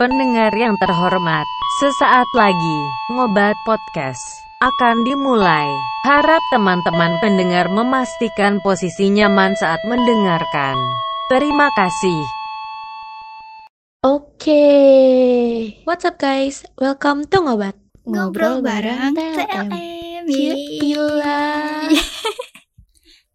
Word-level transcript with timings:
Pendengar 0.00 0.48
yang 0.56 0.80
terhormat, 0.80 1.44
sesaat 1.76 2.24
lagi 2.32 2.78
ngobat 3.12 3.52
podcast 3.68 4.24
akan 4.64 5.04
dimulai. 5.04 5.68
Harap 6.08 6.40
teman-teman 6.48 7.20
pendengar 7.20 7.68
memastikan 7.68 8.64
posisi 8.64 9.12
nyaman 9.12 9.52
saat 9.60 9.76
mendengarkan. 9.84 10.80
Terima 11.28 11.68
kasih. 11.76 12.16
Oke, 14.00 14.64
what's 15.84 16.08
up 16.08 16.16
guys? 16.16 16.64
Welcome 16.80 17.28
to 17.28 17.44
Ngobat. 17.44 17.76
Ngobrol 18.08 18.64
bareng 18.64 19.12
TLM. 19.12 19.68
TLM. 19.68 20.24
Gila. 20.24 21.44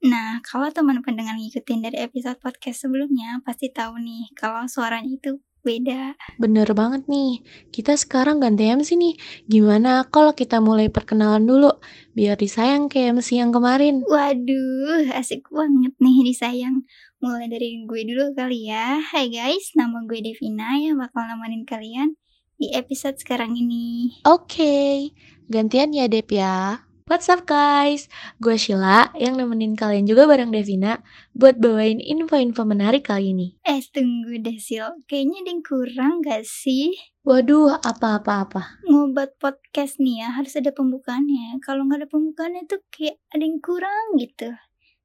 Nah, 0.05 0.41
kalau 0.41 0.73
teman 0.73 1.05
pendengar 1.05 1.37
ngikutin 1.37 1.85
dari 1.85 1.97
episode 2.01 2.41
podcast 2.41 2.89
sebelumnya, 2.89 3.37
pasti 3.45 3.69
tahu 3.69 4.01
nih 4.01 4.33
kalau 4.33 4.65
suaranya 4.65 5.13
itu 5.13 5.45
beda. 5.65 6.13
Bener 6.37 6.69
banget 6.77 7.09
nih, 7.09 7.41
kita 7.73 7.97
sekarang 7.97 8.37
ganti 8.37 8.69
MC 8.69 8.93
nih. 8.93 9.17
Gimana 9.49 10.05
kalau 10.07 10.37
kita 10.37 10.61
mulai 10.61 10.93
perkenalan 10.93 11.43
dulu, 11.43 11.73
biar 12.13 12.37
disayang 12.37 12.85
kayak 12.85 13.17
MC 13.17 13.41
yang 13.41 13.49
kemarin? 13.49 14.05
Waduh, 14.05 15.09
asik 15.17 15.49
banget 15.49 15.97
nih 15.97 16.17
disayang. 16.29 16.85
Mulai 17.17 17.49
dari 17.49 17.81
gue 17.89 18.01
dulu 18.05 18.37
kali 18.37 18.69
ya. 18.69 19.01
Hai 19.01 19.33
guys, 19.33 19.73
nama 19.73 20.05
gue 20.05 20.21
Devina 20.21 20.77
yang 20.77 21.01
bakal 21.01 21.25
nemenin 21.25 21.65
kalian 21.65 22.13
di 22.61 22.71
episode 22.71 23.17
sekarang 23.17 23.57
ini. 23.57 24.21
Oke, 24.23 25.11
gantian 25.49 25.91
ya 25.91 26.05
Dep 26.05 26.29
ya. 26.31 26.85
What's 27.05 27.29
up 27.29 27.45
guys? 27.45 28.09
Gue 28.41 28.57
Sheila 28.57 29.13
yang 29.13 29.37
nemenin 29.37 29.77
kalian 29.77 30.09
juga 30.09 30.25
bareng 30.25 30.49
Devina 30.49 31.05
buat 31.37 31.53
bawain 31.61 32.01
info-info 32.01 32.65
menarik 32.65 33.05
kali 33.05 33.29
ini. 33.29 33.53
Eh, 33.61 33.77
tunggu 33.93 34.41
deh, 34.41 34.57
Sil. 34.57 35.05
Kayaknya 35.05 35.37
ada 35.45 35.51
yang 35.53 35.61
kurang 35.61 36.13
gak 36.25 36.49
sih? 36.49 36.97
Waduh, 37.21 37.77
apa-apa-apa. 37.77 38.81
Ngobat 38.89 39.37
podcast 39.37 40.01
nih 40.01 40.25
ya, 40.25 40.33
harus 40.33 40.57
ada 40.57 40.73
pembukaannya. 40.73 41.61
Kalau 41.61 41.85
nggak 41.85 42.01
ada 42.01 42.09
pembukaannya 42.09 42.65
tuh 42.65 42.81
kayak 42.89 43.21
ada 43.29 43.43
yang 43.45 43.61
kurang 43.61 44.05
gitu. 44.17 44.49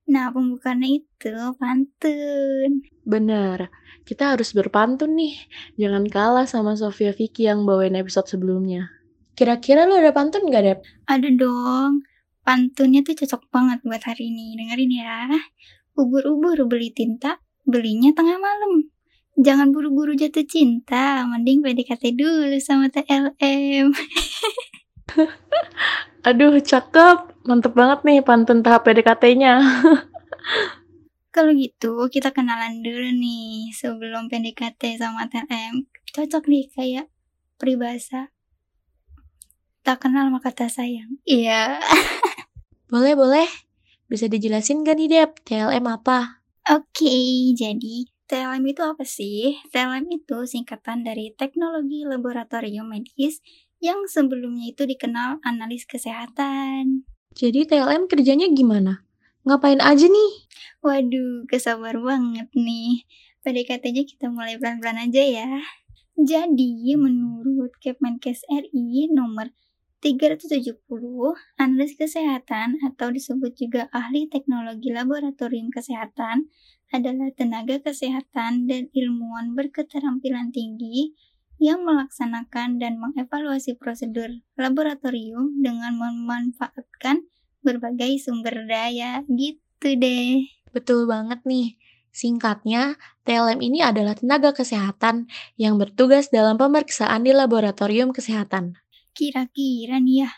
Nah, 0.08 0.32
pembukaannya 0.32 1.04
itu 1.04 1.36
pantun. 1.60 2.80
Bener, 3.04 3.68
kita 4.08 4.32
harus 4.32 4.56
berpantun 4.56 5.20
nih. 5.20 5.36
Jangan 5.76 6.08
kalah 6.08 6.48
sama 6.48 6.80
Sofia 6.80 7.12
Vicky 7.12 7.44
yang 7.44 7.68
bawain 7.68 7.92
episode 7.92 8.24
sebelumnya. 8.24 8.88
Kira-kira 9.38 9.88
lu 9.88 9.96
ada 9.96 10.12
pantun 10.12 10.50
gak, 10.50 10.62
Dep? 10.62 10.80
Ada 11.08 11.28
dong. 11.32 12.04
Pantunnya 12.44 13.00
tuh 13.04 13.16
cocok 13.16 13.48
banget 13.52 13.78
buat 13.84 14.02
hari 14.04 14.32
ini. 14.32 14.58
Dengerin 14.58 14.92
ya. 14.92 15.28
Ubur-ubur 15.96 16.56
beli 16.66 16.90
tinta, 16.92 17.40
belinya 17.66 18.10
tengah 18.16 18.38
malam. 18.40 18.88
Jangan 19.40 19.72
buru-buru 19.72 20.12
jatuh 20.18 20.44
cinta, 20.44 21.24
mending 21.24 21.64
PDKT 21.64 22.12
dulu 22.12 22.58
sama 22.60 22.92
TLM. 22.92 23.88
Aduh, 26.28 26.60
cakep. 26.60 27.18
Mantep 27.48 27.72
banget 27.72 28.04
nih 28.04 28.20
pantun 28.20 28.60
tahap 28.60 28.84
PDKT-nya. 28.84 29.64
Kalau 31.34 31.54
gitu, 31.54 32.10
kita 32.10 32.34
kenalan 32.34 32.82
dulu 32.82 33.08
nih 33.16 33.70
sebelum 33.72 34.28
PDKT 34.28 35.00
sama 35.00 35.30
TLM. 35.30 35.88
Cocok 36.10 36.44
nih 36.50 36.66
kayak 36.74 37.06
peribahasa. 37.56 38.34
Tak 39.80 40.04
kenal 40.04 40.28
maka 40.28 40.52
tak 40.52 40.68
sayang. 40.68 41.16
Iya. 41.24 41.80
boleh, 42.92 43.16
boleh. 43.16 43.48
Bisa 44.10 44.28
dijelasin 44.28 44.84
gak 44.84 44.98
nih, 45.00 45.08
Dep? 45.08 45.30
TLM 45.46 45.86
apa? 45.88 46.42
Oke, 46.68 47.10
jadi 47.56 48.04
TLM 48.28 48.62
itu 48.68 48.82
apa 48.84 49.02
sih? 49.02 49.58
TLM 49.72 50.06
itu 50.12 50.46
singkatan 50.46 51.02
dari 51.02 51.32
Teknologi 51.34 52.06
Laboratorium 52.06 52.86
Medis 52.92 53.42
yang 53.80 54.04
sebelumnya 54.06 54.70
itu 54.70 54.84
dikenal 54.84 55.40
analis 55.42 55.88
kesehatan. 55.88 57.08
Jadi 57.34 57.64
TLM 57.64 58.06
kerjanya 58.06 58.46
gimana? 58.52 59.02
Ngapain 59.48 59.80
aja 59.80 60.04
nih? 60.04 60.32
Waduh, 60.84 61.48
kesabar 61.48 61.96
banget 61.98 62.52
nih. 62.52 63.08
PDKT-nya 63.40 64.04
kita 64.04 64.28
mulai 64.28 64.60
pelan-pelan 64.60 65.08
aja 65.08 65.22
ya. 65.24 65.50
Jadi, 66.20 66.92
menurut 67.00 67.72
Kemenkes 67.80 68.44
RI 68.46 69.08
nomor 69.08 69.48
370, 70.00 70.80
analis 71.60 71.92
kesehatan 71.92 72.80
atau 72.80 73.12
disebut 73.12 73.52
juga 73.52 73.92
ahli 73.92 74.32
teknologi 74.32 74.88
laboratorium 74.88 75.68
kesehatan 75.68 76.48
adalah 76.88 77.28
tenaga 77.36 77.84
kesehatan 77.84 78.64
dan 78.64 78.88
ilmuwan 78.96 79.52
berketerampilan 79.52 80.56
tinggi 80.56 81.12
yang 81.60 81.84
melaksanakan 81.84 82.80
dan 82.80 82.96
mengevaluasi 82.96 83.76
prosedur 83.76 84.32
laboratorium 84.56 85.60
dengan 85.60 85.92
memanfaatkan 86.00 87.28
berbagai 87.60 88.24
sumber 88.24 88.64
daya 88.64 89.20
gitu 89.28 90.00
deh. 90.00 90.48
Betul 90.72 91.04
banget 91.04 91.44
nih. 91.44 91.76
Singkatnya, 92.10 92.96
TLM 93.22 93.60
ini 93.60 93.84
adalah 93.84 94.16
tenaga 94.16 94.50
kesehatan 94.56 95.28
yang 95.60 95.76
bertugas 95.76 96.32
dalam 96.32 96.56
pemeriksaan 96.56 97.22
di 97.22 97.30
laboratorium 97.30 98.10
kesehatan. 98.10 98.79
Kira-kira 99.16 99.98
nih 99.98 100.26
ya, 100.26 100.30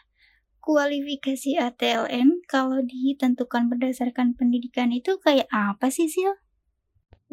kualifikasi 0.62 1.58
ATLM 1.58 2.46
kalau 2.46 2.80
ditentukan 2.80 3.66
berdasarkan 3.66 4.38
pendidikan 4.38 4.94
itu 4.94 5.18
kayak 5.18 5.50
apa 5.50 5.90
sih, 5.90 6.06
Sil? 6.08 6.38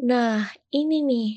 Nah, 0.02 0.50
ini 0.74 1.04
nih. 1.04 1.30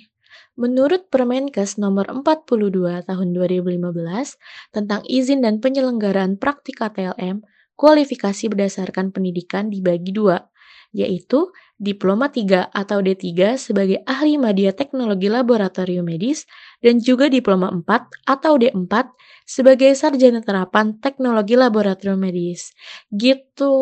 Menurut 0.57 1.13
Permenkes 1.13 1.77
nomor 1.77 2.09
42 2.09 3.05
tahun 3.05 3.27
2015 3.37 4.37
tentang 4.73 5.05
izin 5.05 5.45
dan 5.45 5.61
penyelenggaraan 5.61 6.41
praktik 6.41 6.81
ATLM, 6.81 7.45
kualifikasi 7.77 8.49
berdasarkan 8.49 9.13
pendidikan 9.13 9.69
dibagi 9.69 10.09
dua, 10.09 10.52
yaitu 10.93 11.49
Diploma 11.81 12.31
3 12.31 12.71
atau 12.71 13.03
D3 13.03 13.57
sebagai 13.59 13.99
ahli 14.07 14.39
media 14.39 14.71
teknologi 14.71 15.27
laboratorium 15.27 16.07
medis 16.07 16.47
dan 16.79 17.01
juga 17.01 17.27
Diploma 17.27 17.67
4 17.73 18.29
atau 18.29 18.55
D4 18.55 19.11
sebagai 19.43 19.91
sarjana 19.97 20.39
terapan 20.39 20.95
teknologi 21.01 21.59
laboratorium 21.59 22.23
medis. 22.23 22.71
Gitu. 23.11 23.73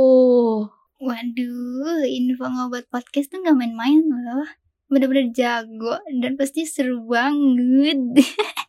Waduh, 0.97 2.01
info 2.07 2.45
ngobat 2.47 2.89
podcast 2.89 3.29
tuh 3.29 3.43
gak 3.45 3.59
main-main 3.59 4.01
loh. 4.01 4.47
Bener-bener 4.89 5.29
jago 5.35 6.01
dan 6.23 6.39
pasti 6.39 6.65
seru 6.65 7.05
banget. 7.05 8.01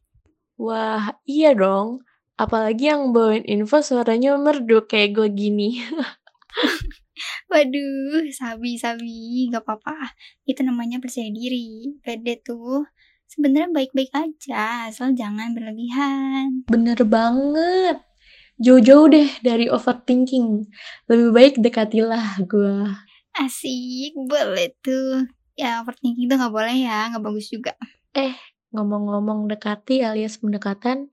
Wah, 0.61 1.15
iya 1.25 1.57
dong. 1.57 2.05
Apalagi 2.37 2.91
yang 2.91 3.15
bawain 3.15 3.47
info 3.47 3.81
suaranya 3.81 4.37
merdu 4.37 4.85
kayak 4.85 5.17
gue 5.17 5.29
gini. 5.33 5.79
Waduh, 7.53 8.33
sabi-sabi, 8.33 9.53
gak 9.53 9.69
apa-apa. 9.69 10.17
Itu 10.49 10.65
namanya 10.65 10.97
percaya 11.05 11.29
diri. 11.29 12.01
Pede 12.01 12.41
tuh 12.41 12.89
sebenarnya 13.29 13.69
baik-baik 13.69 14.09
aja, 14.09 14.89
asal 14.89 15.13
jangan 15.13 15.53
berlebihan. 15.53 16.65
Bener 16.65 16.97
banget. 17.05 18.01
Jauh-jauh 18.57 19.13
deh 19.13 19.29
dari 19.45 19.69
overthinking. 19.69 20.65
Lebih 21.13 21.29
baik 21.37 21.55
dekatilah 21.61 22.41
gue. 22.41 22.89
Asik, 23.37 24.17
boleh 24.17 24.73
tuh. 24.81 25.29
Ya, 25.53 25.85
overthinking 25.85 26.33
tuh 26.33 26.41
gak 26.41 26.57
boleh 26.57 26.89
ya, 26.89 27.13
gak 27.13 27.21
bagus 27.21 27.53
juga. 27.53 27.77
Eh, 28.17 28.33
ngomong-ngomong 28.73 29.45
dekati 29.53 30.01
alias 30.01 30.41
pendekatan, 30.41 31.12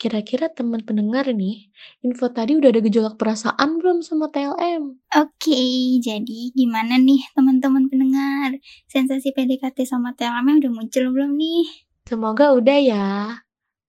Kira-kira 0.00 0.46
teman 0.58 0.82
pendengar 0.88 1.26
nih, 1.32 1.70
info 2.06 2.26
tadi 2.36 2.52
udah 2.58 2.68
ada 2.72 2.80
gejolak 2.86 3.14
perasaan 3.20 3.70
belum 3.80 3.98
sama 4.02 4.26
TLM? 4.34 4.82
Oke, 5.14 5.62
jadi 6.02 6.38
gimana 6.52 6.94
nih 6.98 7.22
teman-teman 7.36 7.86
pendengar? 7.90 8.50
Sensasi 8.90 9.30
PDKT 9.36 9.78
sama 9.86 10.10
TLM 10.18 10.58
udah 10.60 10.72
muncul 10.74 11.04
belum 11.14 11.38
nih? 11.38 11.64
Semoga 12.10 12.52
udah 12.58 12.78
ya. 12.92 13.06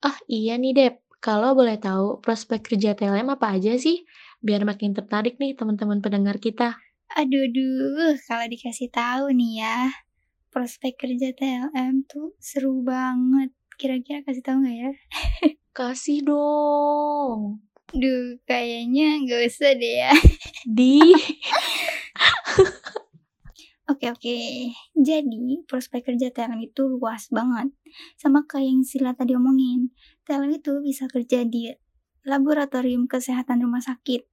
Ah 0.06 0.18
iya 0.30 0.54
nih 0.62 0.72
Dep, 0.78 0.96
kalau 1.26 1.52
boleh 1.60 1.78
tahu 1.82 2.22
prospek 2.24 2.60
kerja 2.70 2.94
TLM 2.98 3.28
apa 3.36 3.58
aja 3.58 3.74
sih? 3.76 4.06
Biar 4.46 4.62
makin 4.70 4.94
tertarik 4.98 5.36
nih 5.42 5.58
teman-teman 5.60 6.00
pendengar 6.06 6.38
kita. 6.38 6.78
Aduh, 7.20 7.50
aduh, 7.50 8.14
kalau 8.30 8.46
dikasih 8.54 8.90
tahu 8.94 9.26
nih 9.40 9.52
ya, 9.66 9.78
prospek 10.54 10.94
kerja 11.02 11.30
TLM 11.38 11.94
tuh 12.12 12.38
seru 12.40 12.86
banget. 12.86 13.50
Kira-kira 13.80 14.20
kasih 14.26 14.44
tahu 14.46 14.58
nggak 14.64 14.78
ya? 14.84 14.92
Kasih 15.76 16.24
dong. 16.24 17.60
Duh, 17.92 18.40
kayaknya 18.48 19.20
nggak 19.28 19.42
usah 19.44 19.76
deh 19.76 20.08
ya. 20.08 20.12
Di. 20.64 21.04
Oke 23.86 24.10
oke, 24.10 24.38
jadi 24.98 25.62
prospek 25.70 26.10
kerja 26.10 26.34
TLM 26.34 26.58
itu 26.58 26.90
luas 26.90 27.30
banget. 27.30 27.70
Sama 28.18 28.42
kayak 28.50 28.66
yang 28.66 28.82
Sila 28.82 29.14
tadi 29.14 29.38
omongin, 29.38 29.94
TLM 30.26 30.58
itu 30.58 30.82
bisa 30.82 31.06
kerja 31.06 31.46
di 31.46 31.70
laboratorium 32.26 33.06
kesehatan 33.06 33.62
rumah 33.62 33.86
sakit, 33.86 34.26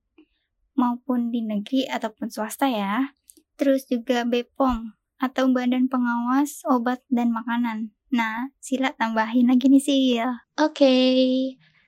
maupun 0.72 1.28
di 1.28 1.44
negeri 1.44 1.84
ataupun 1.84 2.32
swasta 2.32 2.72
ya. 2.72 3.12
Terus 3.60 3.84
juga 3.84 4.24
BPOM, 4.24 4.96
atau 5.20 5.44
Badan 5.52 5.92
Pengawas 5.92 6.64
Obat 6.64 7.04
dan 7.12 7.28
Makanan. 7.36 7.92
Nah, 8.12 8.53
Sila 8.61 8.93
tambahin 8.93 9.49
lagi 9.49 9.73
nih 9.73 9.81
Sil. 9.81 10.31
Oke, 10.61 10.94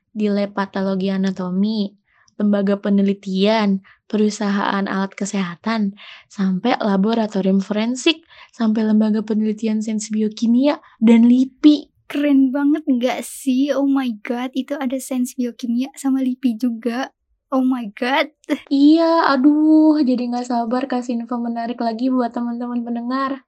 di 0.08 0.26
lab 0.32 0.56
patologi 0.56 1.12
anatomi, 1.12 1.92
lembaga 2.40 2.80
penelitian, 2.80 3.84
perusahaan 4.08 4.88
alat 4.88 5.12
kesehatan, 5.12 5.92
sampai 6.32 6.80
laboratorium 6.80 7.60
forensik, 7.60 8.24
sampai 8.56 8.88
lembaga 8.88 9.20
penelitian 9.20 9.84
sains 9.84 10.08
biokimia, 10.08 10.80
dan 10.96 11.28
LIPI. 11.28 11.92
Keren 12.08 12.48
banget 12.48 12.88
gak 13.00 13.20
sih? 13.20 13.76
Oh 13.76 13.84
my 13.84 14.08
god, 14.24 14.48
itu 14.56 14.72
ada 14.80 14.96
sains 14.96 15.36
biokimia 15.36 15.92
sama 15.92 16.24
LIPI 16.24 16.56
juga. 16.56 17.12
Oh 17.52 17.60
my 17.60 17.92
god. 17.92 18.32
Iya, 18.72 19.28
aduh, 19.28 20.00
jadi 20.00 20.24
nggak 20.26 20.48
sabar 20.48 20.88
kasih 20.88 21.20
info 21.20 21.36
menarik 21.36 21.78
lagi 21.78 22.08
buat 22.08 22.32
teman-teman 22.32 22.80
pendengar. 22.80 23.44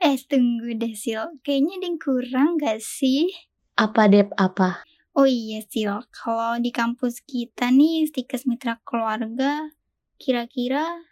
Eh, 0.00 0.16
tunggu 0.16 0.72
deh 0.80 0.96
Sil. 0.96 1.20
Kayaknya 1.44 1.72
ada 1.76 1.86
yang 1.92 1.98
kurang 2.00 2.48
gak 2.56 2.80
sih? 2.80 3.28
Apa 3.76 4.08
Dep, 4.08 4.32
apa? 4.40 4.80
Oh 5.12 5.28
iya 5.28 5.60
Sil, 5.68 5.92
kalau 6.08 6.56
di 6.56 6.72
kampus 6.72 7.20
kita 7.20 7.68
nih 7.68 8.08
stikes 8.08 8.48
mitra 8.48 8.80
keluarga, 8.80 9.68
kira-kira 10.16 11.04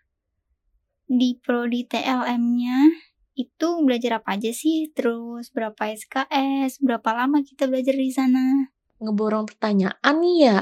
di 1.05 1.37
prodi 1.37 1.85
TLM-nya 1.85 2.89
itu 3.37 3.69
belajar 3.85 4.25
apa 4.25 4.41
aja 4.41 4.57
sih? 4.57 4.89
Terus 4.97 5.53
berapa 5.53 5.93
SKS? 5.93 6.81
Berapa 6.81 7.13
lama 7.13 7.45
kita 7.45 7.69
belajar 7.69 7.93
di 7.93 8.09
sana? 8.09 8.73
Ngeborong 9.05 9.45
pertanyaan 9.53 10.17
nih 10.17 10.37
ya. 10.49 10.59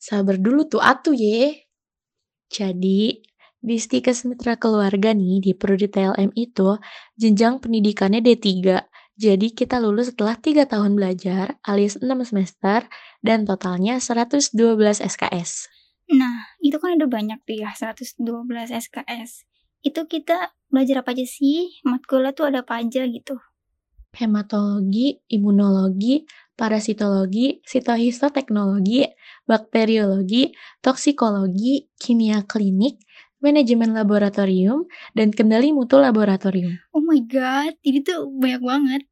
Sabar 0.00 0.40
dulu 0.40 0.64
tuh 0.64 0.80
atu 0.80 1.12
ye. 1.12 1.68
Jadi, 2.48 3.20
di 3.60 3.76
Stikes 3.80 4.28
Mitra 4.28 4.54
Keluarga 4.60 5.10
nih 5.16 5.42
di 5.42 5.52
Prodi 5.56 5.88
TLM 5.90 6.32
itu 6.36 6.76
jenjang 7.18 7.58
pendidikannya 7.58 8.22
D3. 8.22 8.44
Jadi 9.16 9.56
kita 9.56 9.80
lulus 9.80 10.12
setelah 10.12 10.36
3 10.36 10.68
tahun 10.68 10.92
belajar 10.92 11.56
alias 11.64 11.96
6 11.98 12.04
semester 12.28 12.84
dan 13.24 13.48
totalnya 13.48 13.96
112 13.96 14.52
SKS. 15.00 15.72
Nah, 16.12 16.54
itu 16.62 16.76
kan 16.78 17.00
ada 17.00 17.08
banyak 17.08 17.40
tuh 17.42 17.56
ya, 17.64 17.72
112 17.72 18.22
SKS. 18.70 19.48
Itu 19.80 20.04
kita 20.06 20.52
belajar 20.68 21.02
apa 21.02 21.16
aja 21.16 21.26
sih? 21.26 21.80
Matkulnya 21.82 22.36
tuh 22.36 22.52
ada 22.52 22.60
apa 22.62 22.84
aja 22.84 23.08
gitu? 23.08 23.40
Hematologi, 24.16 25.20
imunologi, 25.32 26.24
parasitologi, 26.56 27.60
sitohistoteknologi, 27.64 29.04
bakteriologi, 29.44 30.56
toksikologi, 30.80 31.92
kimia 32.00 32.44
klinik, 32.48 33.00
manajemen 33.40 33.92
laboratorium, 33.92 34.88
dan 35.12 35.32
kendali 35.32 35.72
mutu 35.72 36.00
laboratorium. 36.00 36.76
Oh 36.92 37.02
my 37.04 37.20
god, 37.26 37.76
ini 37.84 38.00
tuh 38.00 38.28
banyak 38.30 38.62
banget. 38.62 39.02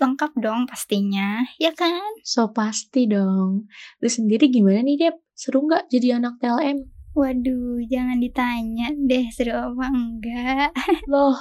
Lengkap 0.00 0.32
dong 0.40 0.64
pastinya, 0.66 1.44
ya 1.60 1.70
kan? 1.76 2.10
So 2.26 2.50
pasti 2.50 3.06
dong. 3.06 3.70
Lu 4.00 4.08
sendiri 4.08 4.48
gimana 4.48 4.82
nih 4.82 4.96
Dep? 4.98 5.16
Seru 5.36 5.66
nggak 5.66 5.92
jadi 5.92 6.18
anak 6.22 6.40
TLM? 6.42 6.78
Waduh, 7.12 7.84
jangan 7.92 8.16
ditanya 8.24 8.88
deh 8.96 9.28
seru 9.28 9.52
apa 9.52 9.84
enggak. 9.92 10.72
Loh, 11.12 11.36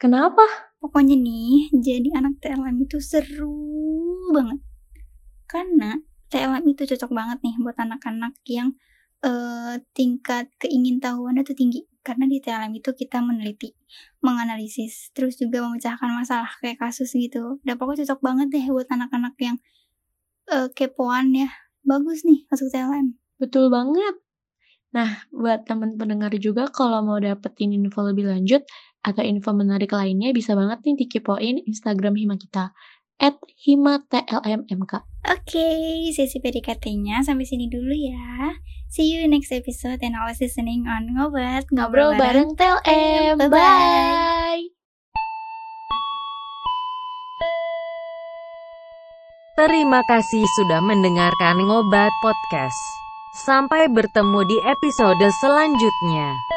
kenapa? 0.00 0.40
Pokoknya 0.80 1.12
nih, 1.12 1.68
jadi 1.76 2.08
anak 2.16 2.40
TLM 2.40 2.88
itu 2.88 2.96
seru 3.04 3.52
banget. 4.32 4.64
Karena 5.44 5.92
TLM 6.32 6.64
itu 6.72 6.88
cocok 6.88 7.10
banget 7.12 7.38
nih 7.44 7.52
buat 7.60 7.76
anak-anak 7.76 8.32
yang 8.48 8.72
uh, 9.24 9.74
tingkat 9.92 10.48
keingintahuannya 10.60 11.44
tuh 11.44 11.56
tinggi 11.56 11.84
karena 12.00 12.24
di 12.24 12.40
TLM 12.40 12.72
itu 12.72 12.96
kita 12.96 13.20
meneliti, 13.20 13.76
menganalisis, 14.24 15.12
terus 15.12 15.36
juga 15.36 15.60
memecahkan 15.60 16.08
masalah 16.16 16.48
kayak 16.64 16.80
kasus 16.80 17.12
gitu. 17.12 17.60
Dan 17.60 17.76
pokoknya 17.76 18.08
cocok 18.08 18.20
banget 18.24 18.46
deh 18.52 18.64
buat 18.72 18.88
anak-anak 18.88 19.34
yang 19.36 19.56
uh, 20.48 20.68
kepoan 20.72 21.36
ya. 21.36 21.48
Bagus 21.84 22.24
nih 22.24 22.48
masuk 22.48 22.72
TLM. 22.72 23.16
Betul 23.36 23.68
banget. 23.68 24.16
Nah, 24.90 25.22
buat 25.30 25.68
teman 25.70 25.94
pendengar 25.94 26.34
juga 26.34 26.66
kalau 26.66 26.98
mau 27.04 27.20
dapetin 27.22 27.70
info 27.70 28.02
lebih 28.02 28.26
lanjut 28.26 28.66
atau 29.00 29.22
info 29.22 29.54
menarik 29.54 29.94
lainnya 29.94 30.34
bisa 30.34 30.52
banget 30.52 30.82
nih 30.84 31.06
dikepoin 31.06 31.62
Instagram 31.64 32.18
Hima 32.18 32.36
kita 32.36 32.74
at 33.20 33.36
himatlmmk. 33.60 34.92
Oke, 35.28 35.52
okay, 35.52 36.08
sesi 36.16 36.40
PDKT-nya 36.40 37.20
sampai 37.20 37.44
sini 37.44 37.68
dulu 37.68 37.92
ya. 37.92 38.56
See 38.88 39.14
you 39.14 39.28
next 39.28 39.52
episode 39.52 40.00
and 40.02 40.16
always 40.16 40.40
listening 40.40 40.88
on 40.88 41.14
Ngobat. 41.14 41.68
Ngobrol, 41.70 42.16
bareng, 42.16 42.56
bareng 42.58 42.82
TLM. 42.82 43.36
Bye-bye. 43.38 44.64
Terima 49.60 50.00
kasih 50.08 50.48
sudah 50.56 50.80
mendengarkan 50.80 51.60
Ngobat 51.60 52.10
Podcast. 52.24 52.80
Sampai 53.44 53.92
bertemu 53.92 54.40
di 54.48 54.58
episode 54.64 55.22
selanjutnya. 55.44 56.49